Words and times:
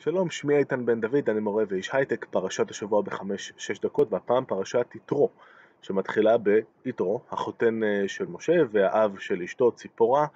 שלום, 0.00 0.30
שמי 0.30 0.56
איתן 0.56 0.86
בן 0.86 1.00
דוד, 1.00 1.30
אני 1.30 1.40
מורה 1.40 1.64
ואיש 1.68 1.94
הייטק, 1.94 2.24
פרשת 2.30 2.70
השבוע 2.70 3.02
בחמש-שש 3.02 3.78
דקות, 3.78 4.12
והפעם 4.12 4.44
פרשת 4.44 4.86
יתרו, 4.94 5.30
שמתחילה 5.82 6.36
ביתרו, 6.84 7.20
החותן 7.30 7.82
אה, 7.82 8.08
של 8.08 8.26
משה 8.26 8.52
והאב 8.70 9.18
של 9.18 9.42
אשתו 9.42 9.72
ציפורה, 9.72 10.26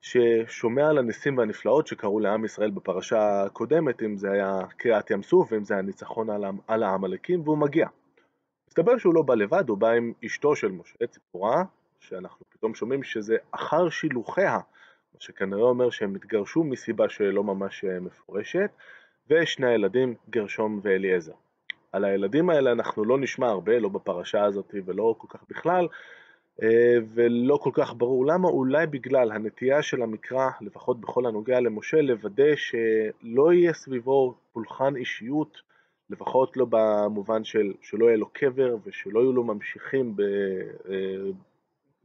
ששומע 0.00 0.88
על 0.88 0.98
הניסים 0.98 1.38
והנפלאות 1.38 1.86
שקרו 1.86 2.20
לעם 2.20 2.44
ישראל 2.44 2.70
בפרשה 2.70 3.42
הקודמת, 3.42 4.02
אם 4.02 4.16
זה 4.16 4.30
היה 4.32 4.58
קריעת 4.76 5.10
ים 5.10 5.22
סוף 5.22 5.52
ואם 5.52 5.64
זה 5.64 5.74
היה 5.74 5.82
ניצחון 5.82 6.28
על 6.66 6.82
העמלקים, 6.82 7.40
והוא 7.40 7.58
מגיע. 7.58 7.86
מסתבר 8.68 8.98
שהוא 8.98 9.14
לא 9.14 9.22
בא 9.22 9.34
לבד, 9.34 9.68
הוא 9.68 9.78
בא 9.78 9.90
עם 9.90 10.12
אשתו 10.26 10.56
של 10.56 10.70
משה, 10.72 11.06
ציפורה, 11.06 11.64
שאנחנו 12.00 12.46
פתאום 12.48 12.74
שומעים 12.74 13.02
שזה 13.02 13.36
אחר 13.52 13.88
שילוחיה, 13.88 14.58
מה 15.14 15.20
שכנראה 15.20 15.62
אומר 15.62 15.90
שהם 15.90 16.14
התגרשו 16.14 16.64
מסיבה 16.64 17.08
שלא 17.08 17.44
ממש 17.44 17.84
אה, 17.84 18.00
מפורשת, 18.00 18.70
ושני 19.30 19.66
הילדים, 19.66 20.14
גרשום 20.30 20.80
ואליעזר. 20.82 21.32
על 21.92 22.04
הילדים 22.04 22.50
האלה 22.50 22.72
אנחנו 22.72 23.04
לא 23.04 23.18
נשמע 23.18 23.46
הרבה, 23.46 23.78
לא 23.78 23.88
בפרשה 23.88 24.44
הזאת 24.44 24.74
ולא 24.86 25.14
כל 25.18 25.26
כך 25.30 25.44
בכלל, 25.48 25.88
אה, 26.62 26.96
ולא 27.14 27.56
כל 27.56 27.70
כך 27.72 27.94
ברור 27.96 28.26
למה, 28.26 28.48
אולי 28.48 28.86
בגלל 28.86 29.32
הנטייה 29.32 29.82
של 29.82 30.02
המקרא, 30.02 30.50
לפחות 30.60 31.00
בכל 31.00 31.26
הנוגע 31.26 31.60
למשה, 31.60 32.00
לוודא 32.00 32.56
שלא 32.56 33.52
יהיה 33.52 33.72
סביבו 33.72 34.34
פולחן 34.52 34.96
אישיות, 34.96 35.60
לפחות 36.10 36.56
לא 36.56 36.66
במובן 36.70 37.44
של 37.44 37.72
שלא 37.82 38.06
יהיה 38.06 38.16
לו 38.16 38.26
קבר 38.32 38.76
ושלא 38.84 39.20
יהיו 39.20 39.32
לו 39.32 39.44
ממשיכים 39.44 40.16
ב, 40.16 40.20
אה, 40.88 41.30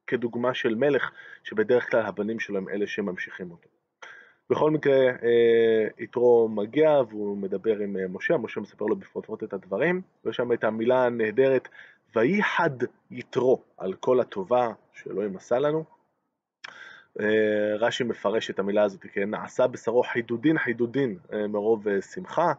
כדוגמה 0.10 0.54
של 0.54 0.76
מלך, 0.76 1.12
שבדרך 1.44 1.92
כלל 1.92 2.06
הבנים 2.06 2.40
שלו 2.40 2.58
הם 2.58 2.70
אלה 2.70 2.88
שממשיכים 2.88 3.52
אותו. 3.52 3.70
בכל 4.50 4.72
מקרה, 4.72 4.96
אה, 4.96 5.88
יתרו 6.00 6.50
מגיע 6.50 6.90
והוא 7.10 7.38
מדבר 7.38 7.78
עם 7.80 7.98
אה, 7.98 8.08
משה, 8.08 8.38
משה 8.38 8.62
מספר 8.62 8.86
לו 8.86 8.96
בפרוטרוט 8.96 9.44
את 9.44 9.54
הדברים, 9.54 10.02
ויש 10.26 10.36
שם 10.36 10.54
את 10.54 10.64
המילה 10.64 11.06
הנהדרת, 11.06 11.68
וייחד 12.16 12.70
יתרו 13.12 13.62
על 13.78 13.94
כל 13.94 14.20
הטובה 14.20 14.72
שאלוהים 14.94 15.36
עשה 15.36 15.60
לנו. 15.60 15.84
אה, 17.20 17.76
רש"י 17.80 18.04
מפרש 18.04 18.50
את 18.50 18.60
המילה 18.60 18.84
הזאת 18.84 19.06
כנעשה 19.14 19.68
בשרו 19.68 20.04
חידודין 20.04 20.58
חידודין 20.58 21.18
מרוב 21.50 22.00
שמחה, 22.02 22.54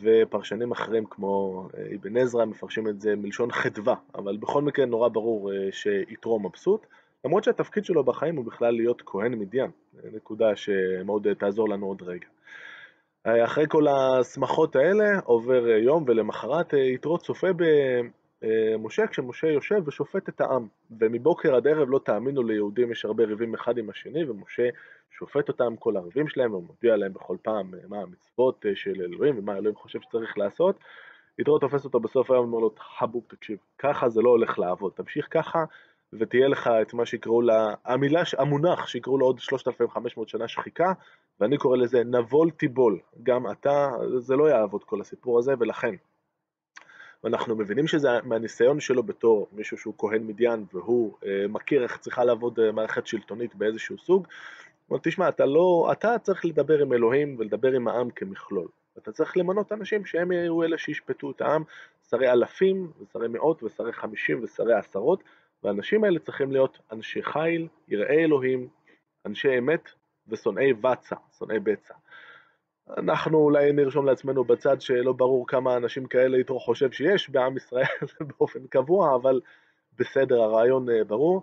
ופרשנים 0.00 0.72
אחרים 0.72 1.04
כמו 1.06 1.66
אבן 1.94 2.16
עזרא 2.16 2.44
מפרשים 2.44 2.88
את 2.88 3.00
זה 3.00 3.16
מלשון 3.16 3.52
חדווה, 3.52 3.94
אבל 4.14 4.36
בכל 4.36 4.62
מקרה 4.62 4.86
נורא 4.86 5.08
ברור 5.08 5.50
שיתרו 5.70 6.40
מבסוט. 6.40 6.86
למרות 7.24 7.44
שהתפקיד 7.44 7.84
שלו 7.84 8.04
בחיים 8.04 8.36
הוא 8.36 8.44
בכלל 8.44 8.74
להיות 8.74 9.02
כהן 9.06 9.34
מדיין, 9.34 9.70
נקודה 10.12 10.56
שמאוד 10.56 11.26
תעזור 11.38 11.68
לנו 11.68 11.86
עוד 11.86 12.02
רגע. 12.02 12.26
אחרי 13.24 13.64
כל 13.68 13.86
השמחות 13.88 14.76
האלה 14.76 15.18
עובר 15.24 15.68
יום 15.68 16.04
ולמחרת 16.06 16.72
יתרו 16.72 17.18
צופה 17.18 17.52
במשה 18.44 19.06
כשמשה 19.06 19.46
יושב 19.46 19.88
ושופט 19.88 20.28
את 20.28 20.40
העם 20.40 20.66
ומבוקר 21.00 21.54
עד 21.54 21.66
ערב 21.66 21.88
לא 21.90 21.98
תאמינו 21.98 22.42
ליהודים 22.42 22.92
יש 22.92 23.04
הרבה 23.04 23.24
ריבים 23.24 23.54
אחד 23.54 23.78
עם 23.78 23.90
השני 23.90 24.24
ומשה 24.30 24.68
שופט 25.10 25.48
אותם 25.48 25.76
כל 25.76 25.96
הריבים 25.96 26.28
שלהם 26.28 26.54
ומודיע 26.54 26.96
להם 26.96 27.12
בכל 27.12 27.36
פעם 27.42 27.70
מה 27.88 27.96
המצוות 28.00 28.66
של 28.74 29.02
אלוהים 29.02 29.38
ומה 29.38 29.56
אלוהים 29.56 29.76
חושב 29.76 30.00
שצריך 30.00 30.38
לעשות 30.38 30.78
יתרו 31.38 31.58
תופס 31.58 31.84
אותו 31.84 32.00
בסוף 32.00 32.30
היום 32.30 32.44
ואומר 32.44 32.58
לו 32.58 32.74
חבוב 32.98 33.24
תקשיב 33.28 33.58
ככה 33.78 34.08
זה 34.08 34.22
לא 34.22 34.30
הולך 34.30 34.58
לעבוד 34.58 34.92
תמשיך 34.96 35.28
ככה 35.30 35.64
ותהיה 36.18 36.48
לך 36.48 36.70
את 36.82 36.94
מה 36.94 37.06
שיקראו 37.06 37.42
לה, 37.42 37.74
המילה, 37.84 38.22
המונח 38.38 38.86
שיקראו 38.86 39.18
לו 39.18 39.26
עוד 39.26 39.38
3,500 39.38 40.28
שנה 40.28 40.48
שחיקה, 40.48 40.92
ואני 41.40 41.58
קורא 41.58 41.76
לזה 41.76 42.02
נבול 42.04 42.50
תיבול. 42.50 42.98
גם 43.22 43.50
אתה, 43.50 43.90
זה 44.18 44.36
לא 44.36 44.48
יעבוד 44.48 44.84
כל 44.84 45.00
הסיפור 45.00 45.38
הזה, 45.38 45.52
ולכן. 45.58 45.94
ואנחנו 47.24 47.56
מבינים 47.56 47.86
שזה 47.86 48.08
מהניסיון 48.24 48.80
שלו 48.80 49.02
בתור 49.02 49.48
מישהו 49.52 49.78
שהוא 49.78 49.94
כהן 49.98 50.22
מדיין, 50.26 50.64
והוא 50.72 51.14
אה, 51.26 51.44
מכיר 51.48 51.82
איך 51.82 51.98
צריכה 51.98 52.24
לעבוד 52.24 52.60
אה, 52.60 52.72
מערכת 52.72 53.06
שלטונית 53.06 53.54
באיזשהו 53.54 53.98
סוג, 53.98 54.26
אבל 54.90 54.98
תשמע, 55.02 55.28
אתה 55.28 55.46
לא, 55.46 55.88
אתה 55.92 56.18
צריך 56.18 56.44
לדבר 56.44 56.82
עם 56.82 56.92
אלוהים 56.92 57.36
ולדבר 57.38 57.72
עם 57.72 57.88
העם 57.88 58.10
כמכלול. 58.10 58.68
אתה 58.98 59.12
צריך 59.12 59.36
למנות 59.36 59.72
אנשים 59.72 60.04
שהם 60.04 60.32
יהיו 60.32 60.62
אלה 60.62 60.78
שישפטו 60.78 61.30
את 61.30 61.40
העם, 61.40 61.62
שרי 62.10 62.32
אלפים, 62.32 62.90
ושרי 63.00 63.28
מאות, 63.28 63.62
ושרי 63.62 63.92
חמישים, 63.92 64.40
ושרי 64.42 64.74
עשרות, 64.74 65.22
והאנשים 65.62 66.04
האלה 66.04 66.18
צריכים 66.18 66.52
להיות 66.52 66.78
אנשי 66.92 67.22
חיל, 67.22 67.68
יראי 67.88 68.24
אלוהים, 68.24 68.68
אנשי 69.26 69.58
אמת 69.58 69.88
ושונאי 70.28 70.72
בצע, 70.72 71.16
שונאי 71.38 71.58
בצע. 71.58 71.94
אנחנו 72.90 73.38
אולי 73.38 73.72
נרשום 73.72 74.06
לעצמנו 74.06 74.44
בצד 74.44 74.80
שלא 74.80 75.12
ברור 75.12 75.46
כמה 75.46 75.76
אנשים 75.76 76.06
כאלה 76.06 76.38
יתרו 76.38 76.60
חושב 76.60 76.92
שיש 76.92 77.30
בעם 77.30 77.56
ישראל 77.56 77.84
באופן 78.38 78.66
קבוע, 78.66 79.14
אבל 79.14 79.40
בסדר, 79.98 80.42
הרעיון 80.42 80.90
אה, 80.90 81.04
ברור. 81.04 81.42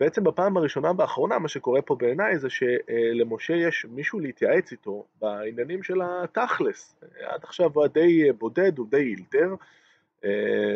בעצם 0.00 0.24
בפעם 0.24 0.56
הראשונה 0.56 0.92
והאחרונה 0.98 1.38
מה 1.38 1.48
שקורה 1.48 1.82
פה 1.82 1.94
בעיניי 1.94 2.38
זה 2.38 2.48
שלמשה 2.50 3.54
יש 3.54 3.86
מישהו 3.90 4.20
להתייעץ 4.20 4.72
איתו 4.72 5.04
בעניינים 5.20 5.82
של 5.82 6.00
התכלס. 6.02 6.96
עד 7.20 7.40
עכשיו 7.42 7.70
הוא 7.74 7.82
היה 7.82 7.88
די 7.88 8.32
בודד, 8.32 8.78
הוא 8.78 8.86
די 8.90 8.96
אילתר. 8.96 9.54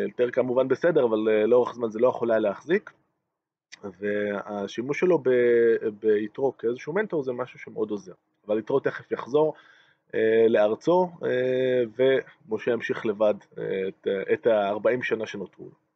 יותר 0.06 0.30
כמובן 0.30 0.68
בסדר, 0.68 1.04
אבל 1.04 1.28
אה, 1.28 1.46
לאורך 1.46 1.74
זמן 1.74 1.90
זה 1.90 1.98
לא 1.98 2.08
יכול 2.08 2.30
היה 2.30 2.40
להחזיק. 2.40 2.90
והשימוש 4.00 5.00
שלו 5.00 5.22
ביתרו 6.00 6.56
כאיזשהו 6.56 6.92
מנטור 6.92 7.22
זה 7.22 7.32
משהו 7.32 7.58
שמאוד 7.58 7.90
עוזר. 7.90 8.12
אבל 8.46 8.58
יתרו 8.58 8.80
תכף 8.80 9.12
יחזור 9.12 9.54
אה, 9.56 9.60
לארצו, 10.48 11.10
אה, 11.24 11.82
ומשה 12.48 12.70
ימשיך 12.70 13.06
לבד 13.06 13.34
את, 13.88 14.06
את 14.32 14.46
ה-40 14.46 15.02
שנה 15.02 15.26
שנותרו 15.26 15.64
לו. 15.64 15.88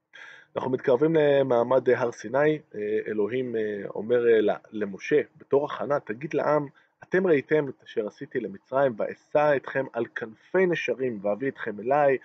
אנחנו 0.57 0.71
מתקרבים 0.71 1.15
למעמד 1.15 1.89
הר 1.91 2.13
סיני, 2.13 2.59
אלוהים 3.07 3.55
אומר 3.95 4.25
למשה, 4.73 5.21
בתור 5.39 5.65
הכנה, 5.65 6.01
תגיד 6.01 6.35
לעם, 6.35 6.67
אתם 7.03 7.27
ראיתם 7.27 7.69
את 7.69 7.83
אשר 7.85 8.07
עשיתי 8.07 8.41
למצרים, 8.41 8.95
ואשא 8.97 9.57
אתכם 9.57 9.85
על 9.93 10.05
כנפי 10.15 10.67
נשרים, 10.67 11.19
ואביא 11.23 11.49
אתכם 11.49 11.81
אליי, 11.81 12.19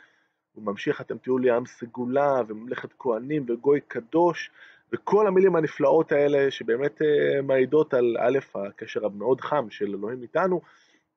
הוא 0.54 0.64
ממשיך, 0.64 1.02
אתם 1.02 1.18
תהיו 1.18 1.38
לי 1.38 1.52
עם 1.52 1.66
סגולה 1.66 2.42
וממלכת 2.48 2.90
כהנים 3.00 3.46
וגוי 3.48 3.81
קדוש, 3.88 4.52
וכל 4.94 5.28
המילים 5.28 5.56
הנפלאות 5.56 6.12
האלה 6.12 6.52
שבאמת 6.52 7.02
מעידות 7.44 7.94
על 7.94 8.18
א', 8.19 8.40
הקשר 8.56 9.06
המאוד 9.06 9.42
חם 9.42 9.69
של 9.69 9.86
אלוהים 9.86 10.22
איתנו, 10.22 10.62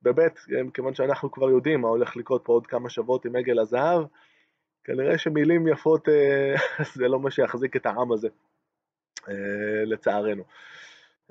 בב', 0.02 0.28
כיוון 0.74 0.94
שאנחנו 0.94 1.30
כבר 1.30 1.50
יודעים 1.50 1.80
מה 1.80 1.88
הולך 1.88 2.16
לקרות 2.16 2.42
פה 2.44 2.52
עוד 2.52 2.66
כמה 2.66 2.90
שבועות 2.90 3.24
עם 3.24 3.36
עגל 3.36 3.58
הזהב, 3.58 4.02
כנראה 4.84 5.18
שמילים 5.18 5.68
יפות 5.68 6.08
uh, 6.08 6.84
זה 6.96 7.08
לא 7.08 7.20
מה 7.20 7.30
שיחזיק 7.30 7.76
את 7.76 7.86
העם 7.86 8.12
הזה, 8.12 8.28
uh, 9.18 9.30
לצערנו. 9.84 10.44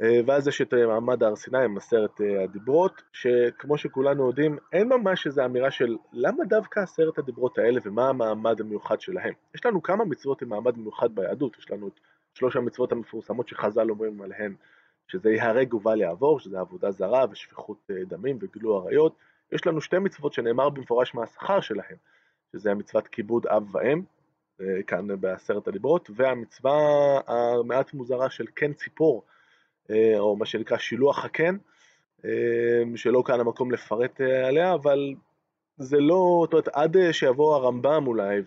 אה, 0.03 0.19
ואז 0.25 0.47
יש 0.47 0.61
את 0.61 0.73
אה, 0.73 0.87
מעמד 0.87 1.23
הר 1.23 1.35
סיני 1.35 1.63
עם 1.63 1.77
עשרת 1.77 2.21
אה, 2.21 2.43
הדיברות, 2.43 3.01
שכמו 3.13 3.77
שכולנו 3.77 4.27
יודעים, 4.27 4.57
אין 4.73 4.87
ממש 4.87 5.27
איזו 5.27 5.45
אמירה 5.45 5.71
של 5.71 5.97
למה 6.13 6.45
דווקא 6.45 6.79
עשרת 6.79 7.17
הדיברות 7.17 7.57
האלה 7.57 7.79
ומה 7.83 8.09
המעמד 8.09 8.61
המיוחד 8.61 9.01
שלהם. 9.01 9.33
יש 9.55 9.65
לנו 9.65 9.83
כמה 9.83 10.05
מצוות 10.05 10.41
עם 10.41 10.49
מעמד 10.49 10.77
מיוחד 10.77 11.15
ביהדות, 11.15 11.57
יש 11.59 11.71
לנו 11.71 11.87
את 11.87 11.99
שלוש 12.33 12.55
המצוות 12.55 12.91
המפורסמות 12.91 13.47
שחז"ל 13.47 13.89
אומרים 13.89 14.21
עליהן, 14.21 14.55
שזה 15.09 15.29
ייהרג 15.31 15.73
ובל 15.73 16.01
יעבור, 16.01 16.39
שזה 16.39 16.59
עבודה 16.59 16.91
זרה 16.91 17.25
ושפיכות 17.31 17.77
דמים 18.07 18.37
וגילו 18.41 18.77
עריות. 18.77 19.15
יש 19.51 19.67
לנו 19.67 19.81
שתי 19.81 19.99
מצוות 19.99 20.33
שנאמר 20.33 20.69
במפורש 20.69 21.15
מהשכר 21.15 21.61
שלהם, 21.61 21.95
שזה 22.51 22.71
המצוות 22.71 23.07
כיבוד 23.07 23.47
אב 23.47 23.75
ואם, 23.75 24.01
כאן 24.87 25.21
בעשרת 25.21 25.67
הדיברות, 25.67 26.09
והמצווה 26.15 26.73
המעט 27.27 27.93
מוזרה 27.93 28.29
של 28.29 28.45
כן 28.55 28.73
ציפור, 28.73 29.23
אה, 29.89 30.19
או 30.19 30.35
מה 30.35 30.45
שנקרא 30.45 30.77
שילוח 30.77 31.25
הקן, 31.25 31.57
אה, 32.25 32.83
שלא 32.95 33.23
כאן 33.25 33.39
המקום 33.39 33.71
לפרט 33.71 34.21
אה, 34.21 34.47
עליה, 34.47 34.73
אבל 34.73 35.13
זה 35.81 35.97
לא, 35.99 36.41
זאת 36.45 36.53
אומרת, 36.53 36.67
עד 36.67 36.97
שיבוא 37.11 37.55
הרמב"ם 37.55 38.07
אולי 38.07 38.41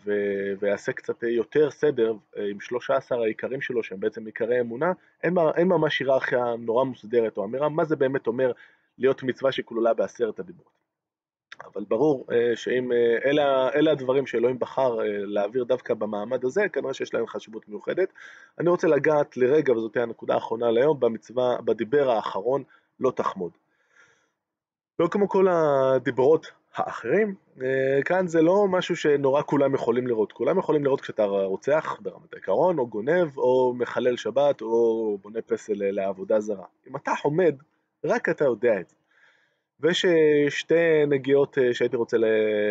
ויעשה 0.58 0.92
קצת 0.92 1.22
יותר 1.22 1.70
סדר 1.70 2.14
עם 2.36 2.60
13 2.60 3.22
העיקרים 3.22 3.60
שלו, 3.60 3.82
שהם 3.82 4.00
בעצם 4.00 4.26
עיקרי 4.26 4.60
אמונה, 4.60 4.92
אין, 5.22 5.34
אין 5.56 5.68
ממש 5.68 6.00
היררכיה 6.00 6.44
נורא 6.58 6.84
מוסדרת 6.84 7.36
או 7.36 7.44
אמירה 7.44 7.68
מה 7.68 7.84
זה 7.84 7.96
באמת 7.96 8.26
אומר 8.26 8.52
להיות 8.98 9.22
מצווה 9.22 9.52
שכלולה 9.52 9.94
בעשרת 9.94 10.38
הדיברות. 10.38 10.82
אבל 11.64 11.84
ברור 11.88 12.26
אה, 12.32 12.56
שאם 12.56 12.92
אה, 12.92 13.30
אלה, 13.30 13.68
אלה 13.74 13.92
הדברים 13.92 14.26
שאלוהים 14.26 14.58
בחר 14.58 15.00
אה, 15.00 15.06
להעביר 15.08 15.64
דווקא 15.64 15.94
במעמד 15.94 16.44
הזה, 16.44 16.68
כנראה 16.72 16.94
שיש 16.94 17.14
להם 17.14 17.26
חשיבות 17.26 17.68
מיוחדת. 17.68 18.12
אני 18.60 18.70
רוצה 18.70 18.88
לגעת 18.88 19.36
לרגע, 19.36 19.72
וזאת 19.72 19.92
תהיה 19.92 20.02
הנקודה 20.02 20.34
האחרונה 20.34 20.70
להיום, 20.70 21.00
במצווה, 21.00 21.56
בדיבר 21.64 22.10
האחרון, 22.10 22.62
לא 23.00 23.10
תחמוד. 23.10 23.52
לא 24.98 25.08
כמו 25.08 25.28
כל 25.28 25.48
הדיברות 25.48 26.52
האחרים, 26.74 27.34
כאן 28.04 28.26
זה 28.26 28.42
לא 28.42 28.66
משהו 28.68 28.96
שנורא 28.96 29.42
כולם 29.42 29.74
יכולים 29.74 30.06
לראות. 30.06 30.32
כולם 30.32 30.58
יכולים 30.58 30.84
לראות 30.84 31.00
כשאתה 31.00 31.24
רוצח 31.24 31.96
ברמת 32.00 32.32
העיקרון, 32.32 32.78
או 32.78 32.86
גונב, 32.86 33.38
או 33.38 33.74
מחלל 33.78 34.16
שבת, 34.16 34.60
או 34.62 35.18
בונה 35.22 35.42
פסל 35.42 35.72
לעבודה 35.76 36.40
זרה. 36.40 36.66
אם 36.90 36.96
אתה 36.96 37.12
עומד, 37.22 37.54
רק 38.04 38.28
אתה 38.28 38.44
יודע 38.44 38.80
את 38.80 38.88
זה. 38.88 38.96
ויש 39.80 40.06
שתי 40.48 41.06
נגיעות 41.08 41.58
שהייתי 41.72 41.96
רוצה 41.96 42.16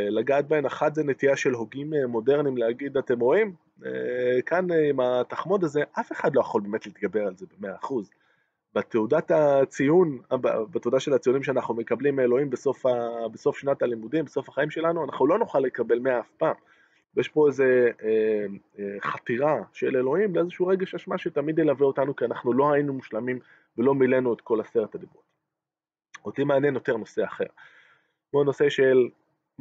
לגעת 0.09 0.47
בהן, 0.47 0.65
אחת 0.65 0.95
זה 0.95 1.03
נטייה 1.03 1.35
של 1.35 1.51
הוגים 1.51 1.93
מודרניים 2.07 2.57
להגיד, 2.57 2.97
אתם 2.97 3.19
רואים, 3.19 3.53
כאן 4.45 4.67
עם 4.89 4.99
התחמוד 4.99 5.63
הזה, 5.63 5.81
אף 5.99 6.11
אחד 6.11 6.35
לא 6.35 6.41
יכול 6.41 6.61
באמת 6.61 6.85
להתגבר 6.85 7.27
על 7.27 7.35
זה 7.35 7.45
במאה 7.57 7.75
אחוז. 7.75 8.09
בתעודת 8.75 9.31
הציון, 9.31 10.19
בתעודה 10.71 10.99
של 10.99 11.13
הציונים 11.13 11.43
שאנחנו 11.43 11.73
מקבלים 11.73 12.15
מאלוהים 12.15 12.49
בסוף, 12.49 12.85
ה, 12.85 12.91
בסוף 13.31 13.57
שנת 13.57 13.81
הלימודים, 13.81 14.25
בסוף 14.25 14.49
החיים 14.49 14.69
שלנו, 14.69 15.03
אנחנו 15.03 15.27
לא 15.27 15.39
נוכל 15.39 15.59
לקבל 15.59 15.99
מאה 15.99 16.19
אף 16.19 16.31
פעם. 16.37 16.55
ויש 17.15 17.27
פה 17.27 17.47
איזו 17.47 17.63
אה, 17.63 18.45
אה, 18.79 18.99
חתירה 19.01 19.55
של 19.73 19.97
אלוהים 19.97 20.35
לאיזשהו 20.35 20.67
רגש 20.67 20.95
אשמה 20.95 21.17
שתמיד 21.17 21.59
ילווה 21.59 21.87
אותנו, 21.87 22.15
כי 22.15 22.25
אנחנו 22.25 22.53
לא 22.53 22.73
היינו 22.73 22.93
מושלמים 22.93 23.39
ולא 23.77 23.95
מילאנו 23.95 24.33
את 24.33 24.41
כל 24.41 24.61
עשרת 24.61 24.95
הדיברות. 24.95 25.23
אותי 26.25 26.43
מעניין 26.43 26.73
יותר 26.73 26.97
נושא 26.97 27.23
אחר. 27.23 27.45
כמו 28.31 28.43
נושא 28.43 28.69
של 28.69 29.09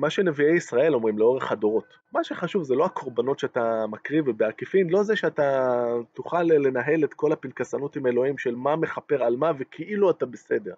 מה 0.00 0.10
שנביאי 0.10 0.56
ישראל 0.56 0.94
אומרים 0.94 1.18
לאורך 1.18 1.52
הדורות. 1.52 1.94
מה 2.12 2.24
שחשוב 2.24 2.62
זה 2.62 2.74
לא 2.74 2.84
הקורבנות 2.84 3.38
שאתה 3.38 3.84
מקריב, 3.88 4.28
ובעקיפין 4.28 4.90
לא 4.90 5.02
זה 5.02 5.16
שאתה 5.16 5.76
תוכל 6.14 6.42
לנהל 6.42 7.04
את 7.04 7.14
כל 7.14 7.32
הפנקסנות 7.32 7.96
עם 7.96 8.06
אלוהים 8.06 8.38
של 8.38 8.54
מה 8.54 8.76
מכפר 8.76 9.22
על 9.22 9.36
מה 9.36 9.52
וכאילו 9.58 10.10
אתה 10.10 10.26
בסדר. 10.26 10.74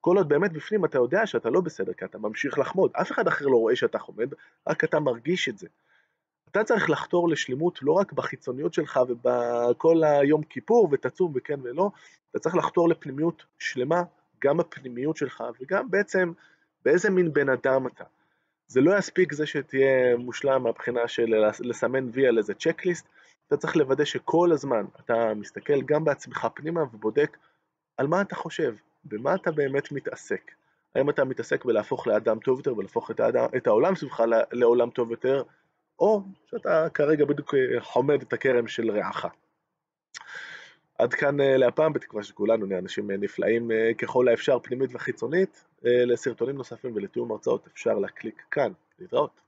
כל 0.00 0.16
עוד 0.16 0.28
באמת 0.28 0.52
בפנים 0.52 0.84
אתה 0.84 0.98
יודע 0.98 1.26
שאתה 1.26 1.50
לא 1.50 1.60
בסדר, 1.60 1.92
כי 1.92 2.04
אתה 2.04 2.18
ממשיך 2.18 2.58
לחמוד. 2.58 2.90
אף 2.94 3.12
אחד 3.12 3.28
אחר 3.28 3.46
לא 3.46 3.56
רואה 3.56 3.76
שאתה 3.76 3.98
חומד, 3.98 4.28
רק 4.68 4.84
אתה 4.84 5.00
מרגיש 5.00 5.48
את 5.48 5.58
זה. 5.58 5.66
אתה 6.50 6.64
צריך 6.64 6.90
לחתור 6.90 7.28
לשלמות 7.28 7.78
לא 7.82 7.92
רק 7.92 8.12
בחיצוניות 8.12 8.74
שלך 8.74 9.00
ובכל 9.08 10.04
היום 10.04 10.42
כיפור 10.42 10.88
ותצום 10.92 11.32
וכן 11.34 11.60
ולא, 11.62 11.90
אתה 12.30 12.38
צריך 12.38 12.56
לחתור 12.56 12.88
לפנימיות 12.88 13.44
שלמה, 13.58 14.02
גם 14.44 14.56
בפנימיות 14.56 15.16
שלך 15.16 15.44
וגם 15.60 15.90
בעצם 15.90 16.32
באיזה 16.84 17.10
מין 17.10 17.32
בן 17.32 17.48
אדם 17.48 17.86
אתה. 17.86 18.04
זה 18.68 18.80
לא 18.80 18.98
יספיק 18.98 19.32
זה 19.32 19.46
שתהיה 19.46 20.16
מושלם 20.16 20.62
מהבחינה 20.62 21.08
של 21.08 21.34
לסמן 21.60 22.08
וי 22.12 22.26
על 22.26 22.38
איזה 22.38 22.54
צ'קליסט, 22.54 23.08
אתה 23.46 23.56
צריך 23.56 23.76
לוודא 23.76 24.04
שכל 24.04 24.52
הזמן 24.52 24.84
אתה 25.00 25.34
מסתכל 25.34 25.82
גם 25.82 26.04
בעצמך 26.04 26.46
פנימה 26.54 26.82
ובודק 26.82 27.36
על 27.96 28.06
מה 28.06 28.20
אתה 28.20 28.34
חושב, 28.34 28.74
במה 29.04 29.34
אתה 29.34 29.50
באמת 29.50 29.92
מתעסק. 29.92 30.50
האם 30.94 31.10
אתה 31.10 31.24
מתעסק 31.24 31.64
בלהפוך 31.64 32.06
לאדם 32.06 32.38
טוב 32.38 32.58
יותר 32.58 32.76
ולהפוך 32.76 33.10
את, 33.10 33.20
האדם, 33.20 33.46
את 33.56 33.66
העולם 33.66 33.96
סביבך 33.96 34.22
לעולם 34.52 34.90
טוב 34.90 35.10
יותר, 35.10 35.42
או 35.98 36.22
שאתה 36.50 36.86
כרגע 36.94 37.24
בדיוק 37.24 37.54
חומד 37.80 38.22
את 38.22 38.32
הכרם 38.32 38.68
של 38.68 38.90
רעך. 38.90 39.26
עד 40.98 41.14
כאן 41.14 41.40
אה, 41.40 41.56
להפעם, 41.56 41.92
בתקווה 41.92 42.22
שכולנו 42.22 42.66
נהיה 42.66 42.80
אנשים 42.80 43.10
אה, 43.10 43.16
נפלאים 43.16 43.70
אה, 43.70 43.90
ככל 43.98 44.28
האפשר, 44.28 44.58
פנימית 44.62 44.90
וחיצונית. 44.94 45.64
לסרטונים 45.82 46.56
נוספים 46.56 46.92
ולתיאום 46.94 47.30
הרצאות 47.32 47.66
אפשר 47.72 47.98
להקליק 47.98 48.42
כאן. 48.50 48.72
להתראות. 48.98 49.45